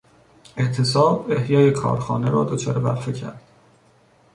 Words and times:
اعتصاب 0.57 1.31
احیای 1.31 1.71
کارخانه 1.71 2.29
را 2.29 2.43
دچار 2.43 2.77
وقفه 2.85 3.13
کرد. 3.13 3.41